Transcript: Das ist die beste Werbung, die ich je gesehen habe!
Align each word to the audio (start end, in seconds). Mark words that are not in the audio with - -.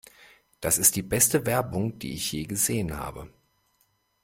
Das 0.61 0.79
ist 0.79 0.95
die 0.95 1.03
beste 1.03 1.45
Werbung, 1.45 1.99
die 1.99 2.13
ich 2.13 2.31
je 2.31 2.45
gesehen 2.45 2.97
habe! 2.97 3.29